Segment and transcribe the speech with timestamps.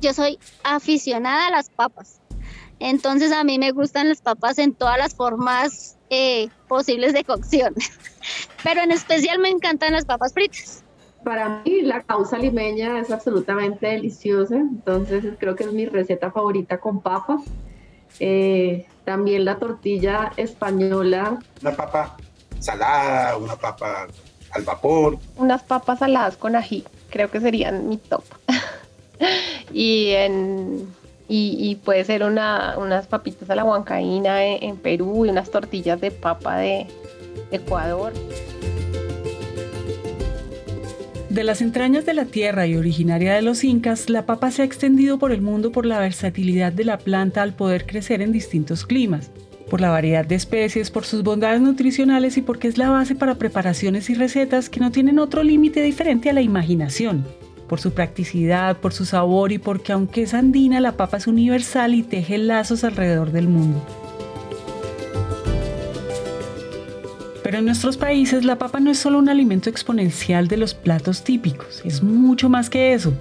[0.00, 2.20] yo soy aficionada a las papas.
[2.78, 7.74] Entonces a mí me gustan las papas en todas las formas eh, posibles de cocción.
[8.64, 10.82] Pero en especial me encantan las papas fritas.
[11.22, 16.78] Para mí la causa limeña es absolutamente deliciosa, entonces creo que es mi receta favorita
[16.78, 17.42] con papas.
[18.18, 21.38] Eh, también la tortilla española.
[21.60, 22.16] Una papa
[22.58, 24.08] salada, una papa
[24.52, 25.18] al vapor.
[25.36, 28.24] Unas papas saladas con ají, creo que serían mi top.
[29.72, 30.86] y, en,
[31.28, 36.10] y, puede ser una, unas papitas a la huancaína en, Perú y unas tortillas de
[36.10, 36.86] papa de
[37.50, 38.12] Ecuador.
[41.28, 44.64] De las entrañas de la tierra y originaria de los incas, la papa se ha
[44.64, 48.84] extendido por el mundo por la versatilidad de la planta al poder crecer en distintos
[48.84, 49.30] climas,
[49.70, 53.36] por la variedad de especies, por sus bondades nutricionales y porque es la base para
[53.36, 57.24] preparaciones y recetas que no tienen otro límite diferente a la imaginación,
[57.70, 61.94] por su practicidad, por su sabor y porque aunque es andina, la papa es universal
[61.94, 63.80] y teje lazos alrededor del mundo.
[67.44, 71.22] Pero en nuestros países la papa no es solo un alimento exponencial de los platos
[71.22, 73.12] típicos, es mucho más que eso.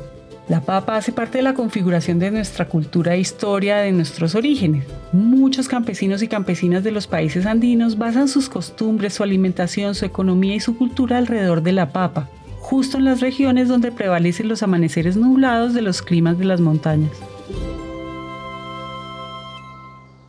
[0.48, 4.84] La papa hace parte de la configuración de nuestra cultura e historia, de nuestros orígenes.
[5.12, 10.56] Muchos campesinos y campesinas de los países andinos basan sus costumbres, su alimentación, su economía
[10.56, 12.28] y su cultura alrededor de la papa,
[12.70, 17.12] justo en las regiones donde prevalecen los amaneceres nublados de los climas de las montañas.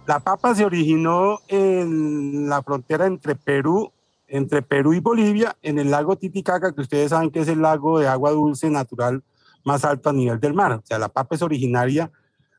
[0.06, 3.92] La papa se originó en la frontera entre Perú,
[4.27, 7.98] entre Perú y Bolivia, en el lago Titicaca, que ustedes saben que es el lago
[7.98, 9.22] de agua dulce natural
[9.62, 10.72] más alto a nivel del mar.
[10.72, 12.11] O sea, la papa es originaria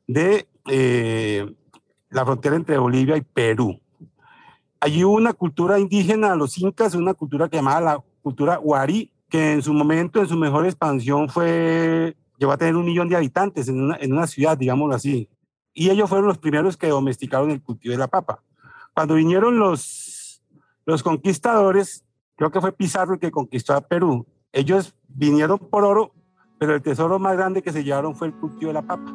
[0.06, 1.52] de eh,
[2.12, 3.80] la frontera entre Bolivia y Perú.
[4.80, 9.54] Allí hubo una cultura indígena, los incas, una cultura que llamaba la cultura huarí, que
[9.54, 13.68] en su momento, en su mejor expansión, fue, llegó a tener un millón de habitantes
[13.68, 15.28] en una, en una ciudad, digámoslo así
[15.74, 18.44] y ellos fueron los primeros que domesticaron el cultivo de la papa.
[18.94, 20.44] Cuando vinieron los,
[20.86, 22.04] los conquistadores,
[22.36, 26.14] creo que fue Pizarro el que conquistó a Perú, ellos vinieron por oro,
[26.60, 29.14] pero el tesoro más grande que se llevaron fue el cultivo de la papa.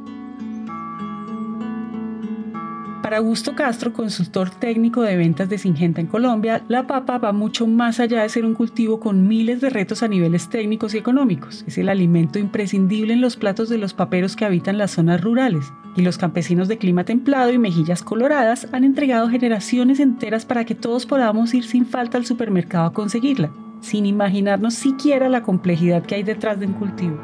[3.07, 7.65] Para Augusto Castro, consultor técnico de ventas de Singenta en Colombia, la papa va mucho
[7.69, 11.63] más allá de ser un cultivo con miles de retos a niveles técnicos y económicos.
[11.69, 15.73] Es el alimento imprescindible en los platos de los paperos que habitan las zonas rurales.
[15.95, 20.75] Y los campesinos de clima templado y mejillas coloradas han entregado generaciones enteras para que
[20.75, 23.53] todos podamos ir sin falta al supermercado a conseguirla,
[23.83, 27.21] sin imaginarnos siquiera la complejidad que hay detrás de un cultivo.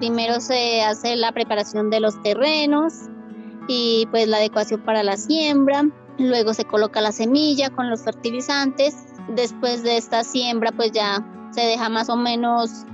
[0.00, 3.08] Primero se hace la preparación de los terrenos,
[3.68, 5.84] y pues la adecuación para la siembra.
[6.18, 8.96] Luego se coloca la semilla con los fertilizantes.
[9.28, 12.84] Después de esta siembra pues ya se deja más o menos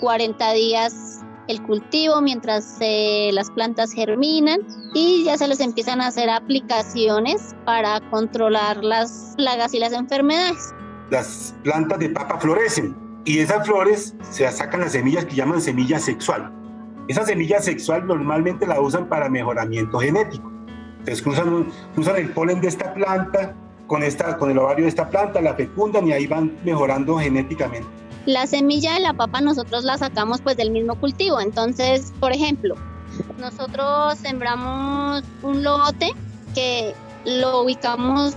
[0.00, 4.60] 40 días el cultivo mientras las plantas germinan
[4.94, 10.72] y ya se les empiezan a hacer aplicaciones para controlar las plagas y las enfermedades.
[11.10, 15.98] Las plantas de papa florecen y esas flores se sacan las semillas que llaman semilla
[15.98, 16.52] sexual.
[17.10, 20.48] Esa semilla sexual normalmente la usan para mejoramiento genético.
[21.00, 23.52] Entonces cruzan, cruzan el polen de esta planta
[23.88, 27.88] con, esta, con el ovario de esta planta, la fecundan y ahí van mejorando genéticamente.
[28.26, 31.40] La semilla de la papa nosotros la sacamos pues del mismo cultivo.
[31.40, 32.76] Entonces, por ejemplo,
[33.40, 36.12] nosotros sembramos un lote
[36.54, 36.94] que
[37.24, 38.36] lo ubicamos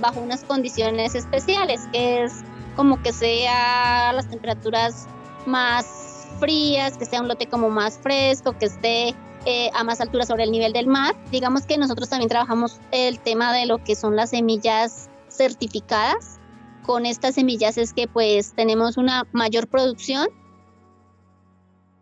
[0.00, 2.44] bajo unas condiciones especiales, que es
[2.76, 5.08] como que sea las temperaturas
[5.46, 5.97] más
[6.40, 9.14] frías, que sea un lote como más fresco, que esté
[9.46, 11.14] eh, a más altura sobre el nivel del mar.
[11.30, 16.38] Digamos que nosotros también trabajamos el tema de lo que son las semillas certificadas.
[16.84, 20.28] Con estas semillas es que pues tenemos una mayor producción.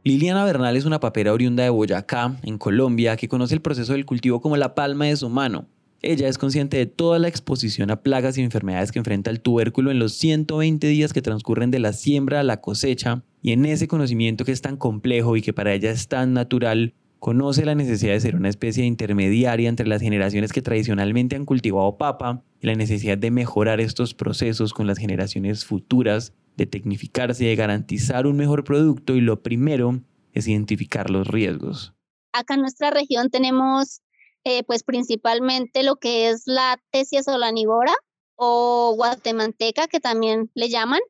[0.05, 4.07] Liliana Bernal es una papera oriunda de Boyacá, en Colombia, que conoce el proceso del
[4.07, 5.67] cultivo como la palma de su mano.
[6.03, 9.91] Ella es consciente de toda la exposición a plagas y enfermedades que enfrenta el tubérculo
[9.91, 13.87] en los 120 días que transcurren de la siembra a la cosecha y en ese
[13.87, 18.15] conocimiento que es tan complejo y que para ella es tan natural, conoce la necesidad
[18.15, 22.75] de ser una especie intermediaria entre las generaciones que tradicionalmente han cultivado papa y la
[22.75, 28.37] necesidad de mejorar estos procesos con las generaciones futuras, de tecnificarse y de garantizar un
[28.37, 30.01] mejor producto y lo primero
[30.33, 31.95] es identificar los riesgos.
[32.33, 34.01] Acá en nuestra región tenemos
[34.43, 37.95] eh, pues principalmente lo que es la tesia solanívora
[38.35, 41.01] o guatemalteca que también le llaman,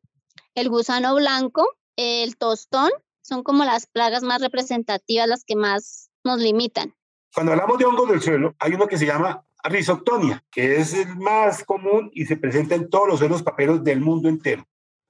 [0.54, 1.66] el gusano blanco
[1.96, 2.90] el tostón,
[3.22, 6.94] son como las plagas más representativas, las que más nos limitan.
[7.34, 11.16] Cuando hablamos de hongos del suelo, hay uno que se llama risoctonia, que es el
[11.16, 14.66] más común y se presenta en todos los suelos paperos del mundo entero.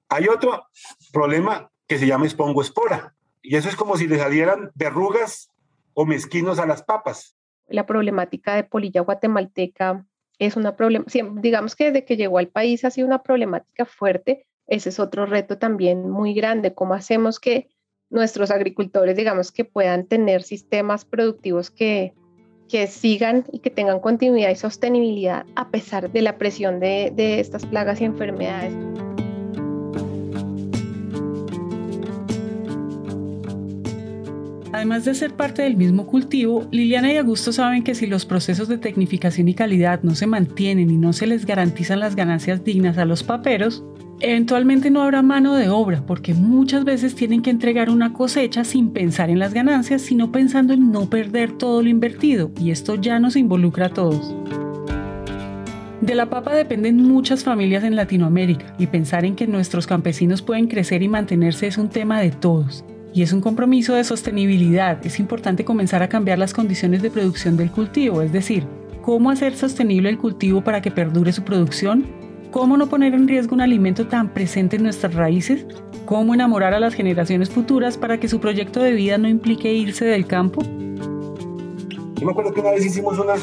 [0.09, 0.67] Hay otro
[1.11, 5.49] problema que se llama espongospora, y eso es como si le salieran verrugas
[5.93, 7.35] o mezquinos a las papas.
[7.67, 10.05] La problemática de polilla guatemalteca
[10.39, 11.05] es una problema,
[11.35, 14.47] digamos que desde que llegó al país ha sido una problemática fuerte.
[14.67, 16.73] Ese es otro reto también muy grande.
[16.73, 17.69] ¿Cómo hacemos que
[18.09, 22.13] nuestros agricultores, digamos, que puedan tener sistemas productivos que,
[22.69, 27.39] que sigan y que tengan continuidad y sostenibilidad a pesar de la presión de, de
[27.39, 28.73] estas plagas y enfermedades?
[34.73, 38.67] Además de ser parte del mismo cultivo, Liliana y Augusto saben que si los procesos
[38.67, 42.97] de tecnificación y calidad no se mantienen y no se les garantizan las ganancias dignas
[42.97, 43.83] a los paperos,
[44.19, 48.89] eventualmente no habrá mano de obra porque muchas veces tienen que entregar una cosecha sin
[48.89, 53.19] pensar en las ganancias, sino pensando en no perder todo lo invertido y esto ya
[53.19, 54.35] nos involucra a todos.
[56.01, 60.67] De la papa dependen muchas familias en Latinoamérica y pensar en que nuestros campesinos pueden
[60.67, 65.03] crecer y mantenerse es un tema de todos y es un compromiso de sostenibilidad.
[65.05, 68.65] Es importante comenzar a cambiar las condiciones de producción del cultivo, es decir,
[69.01, 72.05] cómo hacer sostenible el cultivo para que perdure su producción,
[72.51, 75.65] cómo no poner en riesgo un alimento tan presente en nuestras raíces,
[76.05, 80.05] cómo enamorar a las generaciones futuras para que su proyecto de vida no implique irse
[80.05, 80.61] del campo.
[82.15, 83.35] Yo me acuerdo que una vez hicimos una,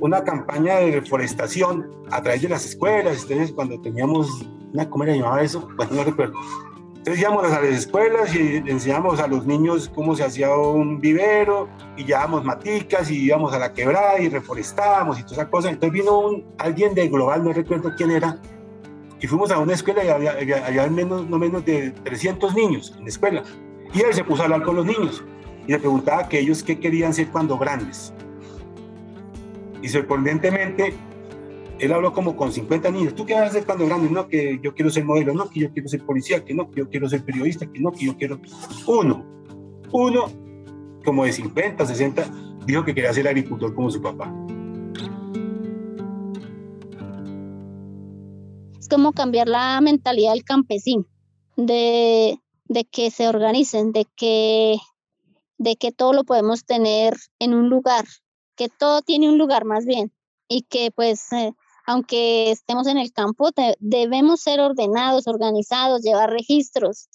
[0.00, 5.14] una campaña de reforestación a través de las escuelas, entonces cuando teníamos una, ¿cómo era
[5.14, 5.68] llamaba eso?
[5.76, 6.34] Bueno, no recuerdo
[6.98, 11.68] entonces íbamos a las escuelas y enseñamos a los niños cómo se hacía un vivero
[11.96, 15.70] y llevábamos maticas y íbamos a la quebrada y reforestábamos y toda esa cosa.
[15.70, 18.38] Entonces vino un, alguien de Global, no recuerdo quién era,
[19.20, 23.08] y fuimos a una escuela y había, menos, no menos de 300 niños en la
[23.08, 23.42] escuela.
[23.94, 25.24] Y él se puso a hablar con los niños
[25.66, 28.12] y le preguntaba que ellos qué querían ser cuando grandes.
[29.82, 30.94] Y sorprendentemente
[31.78, 33.14] él habló como con 50 niños.
[33.14, 34.10] ¿Tú qué vas a hacer cuando grande?
[34.10, 36.80] No, que yo quiero ser modelo, no, que yo quiero ser policía, que no, que
[36.80, 38.40] yo quiero ser periodista, que no, que yo quiero.
[38.86, 39.24] Uno,
[39.92, 40.24] uno,
[41.04, 42.30] como de 50, 60,
[42.66, 44.32] dijo que quería ser agricultor como su papá.
[48.78, 51.04] Es como cambiar la mentalidad del campesino,
[51.56, 54.76] de, de que se organicen, de que,
[55.58, 58.04] de que todo lo podemos tener en un lugar,
[58.56, 60.12] que todo tiene un lugar más bien
[60.48, 61.52] y que pues eh,
[61.88, 63.48] aunque estemos en el campo,
[63.80, 67.08] debemos ser ordenados, organizados, llevar registros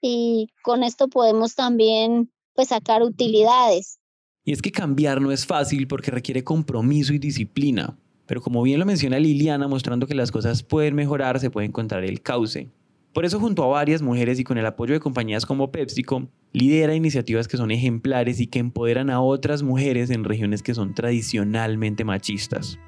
[0.00, 3.98] y con esto podemos también pues sacar utilidades.
[4.42, 7.98] Y es que cambiar no es fácil porque requiere compromiso y disciplina.
[8.24, 12.02] Pero como bien lo menciona Liliana, mostrando que las cosas pueden mejorar, se puede encontrar
[12.02, 12.70] el cauce.
[13.12, 16.94] Por eso junto a varias mujeres y con el apoyo de compañías como PepsiCo, lidera
[16.94, 22.04] iniciativas que son ejemplares y que empoderan a otras mujeres en regiones que son tradicionalmente
[22.04, 22.78] machistas.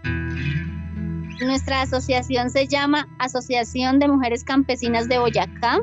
[1.40, 5.80] Nuestra asociación se llama Asociación de Mujeres Campesinas de Boyacá,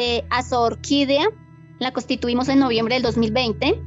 [0.00, 1.28] eh, Orquídea.
[1.78, 3.80] La constituimos en noviembre del 2020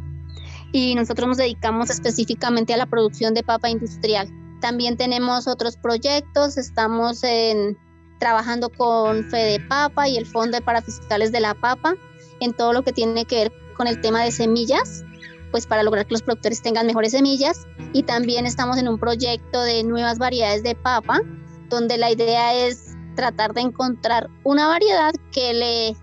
[0.71, 4.29] y nosotros nos dedicamos específicamente a la producción de papa industrial.
[4.61, 7.77] También tenemos otros proyectos, estamos en,
[8.19, 11.95] trabajando con Fede Papa y el Fondo de Parafiscales de la Papa
[12.39, 15.03] en todo lo que tiene que ver con el tema de semillas
[15.51, 19.61] pues para lograr que los productores tengan mejores semillas y también estamos en un proyecto
[19.61, 21.21] de nuevas variedades de papa
[21.69, 25.97] donde la idea es tratar de encontrar una variedad que le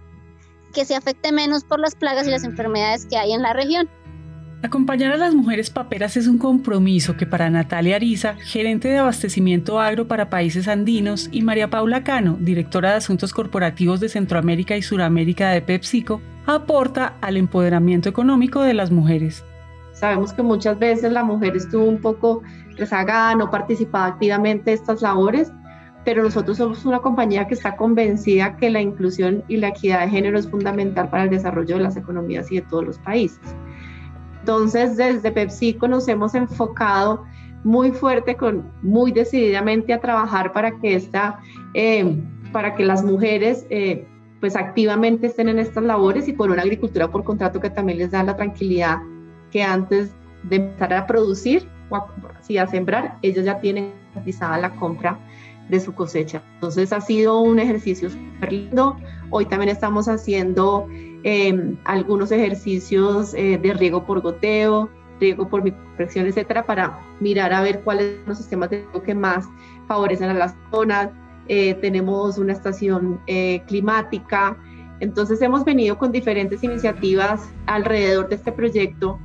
[0.72, 3.88] que se afecte menos por las plagas y las enfermedades que hay en la región.
[4.62, 9.78] Acompañar a las mujeres paperas es un compromiso que para Natalia Ariza, gerente de abastecimiento
[9.80, 14.82] agro para países andinos, y María Paula Cano, directora de Asuntos Corporativos de Centroamérica y
[14.82, 19.44] Suramérica de PepsiCo, aporta al empoderamiento económico de las mujeres.
[19.92, 22.42] Sabemos que muchas veces la mujer estuvo un poco
[22.76, 25.52] rezagada, no participaba activamente en estas labores,
[26.04, 30.08] pero nosotros somos una compañía que está convencida que la inclusión y la equidad de
[30.08, 33.40] género es fundamental para el desarrollo de las economías y de todos los países.
[34.46, 37.24] Entonces, desde PepsiCo nos hemos enfocado
[37.64, 41.40] muy fuerte, con, muy decididamente a trabajar para que, esta,
[41.74, 42.16] eh,
[42.52, 44.06] para que las mujeres eh,
[44.38, 48.12] pues activamente estén en estas labores y con una agricultura por contrato que también les
[48.12, 48.98] da la tranquilidad
[49.50, 55.18] que antes de empezar a producir o a, sembrar, ellos ya tienen garantizada la compra
[55.68, 56.42] de su cosecha.
[56.54, 58.96] Entonces ha sido un ejercicio súper lindo.
[59.30, 60.86] Hoy también estamos haciendo
[61.22, 64.88] em, algunos ejercicios eh, de riego por goteo,
[65.20, 69.14] riego por micropresión, etcétera, para mirar a ver cuáles son los sistemas de riego que
[69.14, 69.46] más
[69.88, 71.10] favorecen a las zonas.
[71.48, 74.56] Eh, tenemos una estación eh, climática.
[75.00, 79.18] Entonces hemos venido con diferentes iniciativas alrededor de este proyecto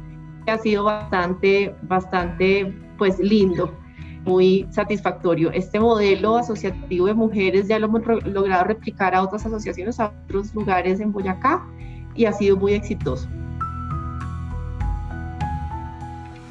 [0.45, 3.80] que ha sido bastante, bastante pues lindo
[4.25, 5.51] muy satisfactorio.
[5.51, 10.53] Este modelo asociativo de mujeres ya lo hemos logrado replicar a otras asociaciones, a otros
[10.53, 11.65] lugares en Boyacá
[12.15, 13.27] y ha sido muy exitoso.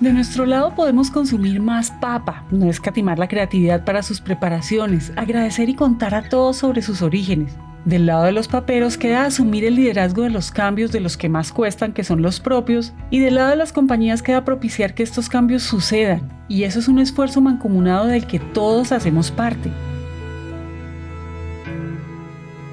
[0.01, 5.69] De nuestro lado podemos consumir más papa, no escatimar la creatividad para sus preparaciones, agradecer
[5.69, 7.55] y contar a todos sobre sus orígenes.
[7.85, 11.31] Del lado de los paperos queda asumir el liderazgo de los cambios de los que
[11.31, 15.03] más cuestan, que son los propios, y del lado de las compañías queda propiciar que
[15.03, 19.71] estos cambios sucedan, y eso es un esfuerzo mancomunado del que todos hacemos parte.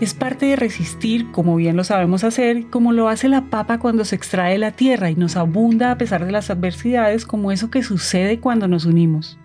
[0.01, 4.03] Es parte de resistir, como bien lo sabemos hacer, como lo hace la papa cuando
[4.03, 7.71] se extrae de la tierra y nos abunda a pesar de las adversidades, como eso
[7.71, 9.39] que sucede cuando nos unimos.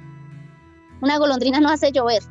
[1.00, 2.22] Una golondrina no hace llover.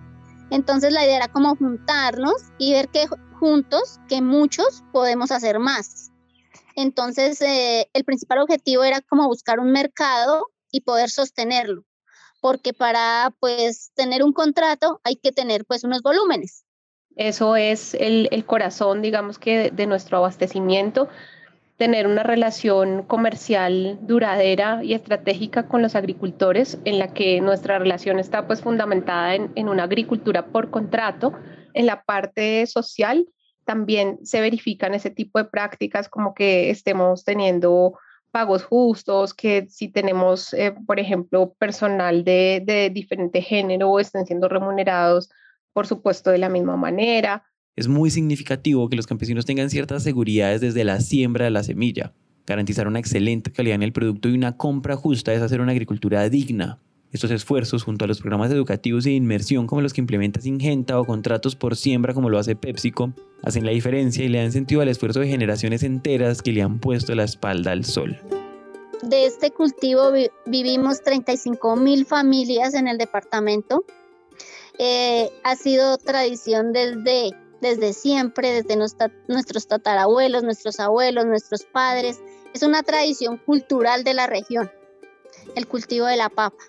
[0.51, 3.07] Entonces la idea era como juntarnos y ver que
[3.39, 6.11] juntos, que muchos podemos hacer más.
[6.75, 11.83] Entonces eh, el principal objetivo era como buscar un mercado y poder sostenerlo,
[12.41, 16.65] porque para pues tener un contrato hay que tener pues unos volúmenes.
[17.15, 21.09] Eso es el, corazón, digamos que, de, nuestro abastecimiento,
[21.81, 28.19] tener una relación comercial duradera y estratégica con los agricultores, en la que nuestra relación
[28.19, 31.33] está pues fundamentada en, en una agricultura por contrato.
[31.73, 33.27] En la parte social
[33.65, 37.97] también se verifican ese tipo de prácticas como que estemos teniendo
[38.29, 44.49] pagos justos, que si tenemos, eh, por ejemplo, personal de, de diferente género estén siendo
[44.49, 45.31] remunerados
[45.73, 47.45] por supuesto, de la misma manera.
[47.77, 52.13] Es muy significativo que los campesinos tengan ciertas seguridades desde la siembra de la semilla.
[52.45, 56.27] Garantizar una excelente calidad en el producto y una compra justa es hacer una agricultura
[56.29, 56.79] digna.
[57.13, 61.05] Estos esfuerzos, junto a los programas educativos e inmersión como los que implementa Singenta o
[61.05, 64.89] contratos por siembra como lo hace PepsiCo, hacen la diferencia y le dan sentido al
[64.89, 68.17] esfuerzo de generaciones enteras que le han puesto la espalda al sol.
[69.03, 70.11] De este cultivo
[70.45, 73.85] vivimos 35 mil familias en el departamento
[74.83, 82.19] eh, ha sido tradición desde, desde siempre, desde nuestros tatarabuelos, nuestros abuelos, nuestros padres.
[82.53, 84.71] Es una tradición cultural de la región,
[85.55, 86.63] el cultivo de la papa.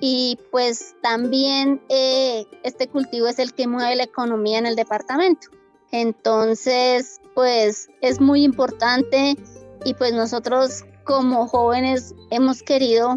[0.00, 5.48] Y pues también eh, este cultivo es el que mueve la economía en el departamento.
[5.90, 9.36] Entonces, pues es muy importante
[9.84, 13.16] y pues nosotros como jóvenes hemos querido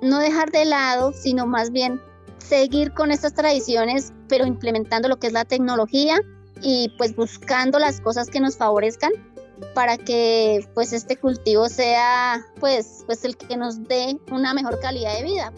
[0.00, 2.00] no dejar de lado, sino más bien
[2.38, 6.18] seguir con estas tradiciones, pero implementando lo que es la tecnología
[6.62, 9.10] y pues buscando las cosas que nos favorezcan
[9.74, 15.14] para que pues este cultivo sea pues pues el que nos dé una mejor calidad
[15.18, 15.52] de vida.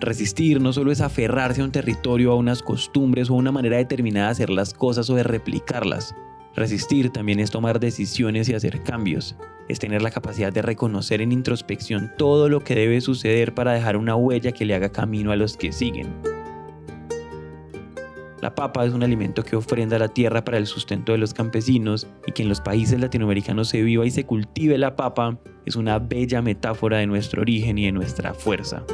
[0.00, 3.76] Resistir no solo es aferrarse a un territorio, a unas costumbres o a una manera
[3.76, 6.14] determinada de hacer las cosas o de replicarlas.
[6.54, 9.36] Resistir también es tomar decisiones y hacer cambios
[9.68, 13.96] es tener la capacidad de reconocer en introspección todo lo que debe suceder para dejar
[13.96, 16.08] una huella que le haga camino a los que siguen.
[18.40, 22.08] La papa es un alimento que ofrenda la tierra para el sustento de los campesinos
[22.26, 26.00] y que en los países latinoamericanos se viva y se cultive la papa es una
[26.00, 28.84] bella metáfora de nuestro origen y de nuestra fuerza.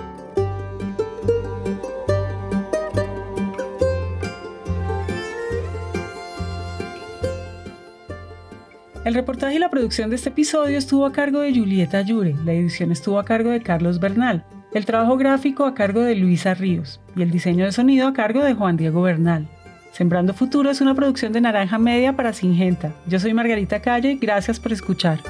[9.09, 12.53] El reportaje y la producción de este episodio estuvo a cargo de Julieta Yure, la
[12.53, 17.01] edición estuvo a cargo de Carlos Bernal, el trabajo gráfico a cargo de Luisa Ríos
[17.17, 19.49] y el diseño de sonido a cargo de Juan Diego Bernal.
[19.93, 22.93] Sembrando Futuro es una producción de Naranja Media para Singenta.
[23.07, 25.21] Yo soy Margarita Calle, gracias por escuchar.